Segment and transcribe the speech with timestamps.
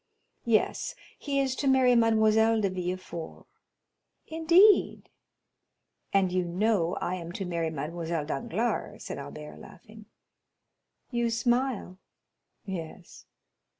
[0.47, 3.45] "Yes, he is to marry Mademoiselle de Villefort."
[4.25, 5.09] "Indeed?"
[6.15, 10.07] 30115m "And you know I am to marry Mademoiselle Danglars," said Albert, laughing.
[11.11, 11.99] "You smile."
[12.65, 13.27] "Yes."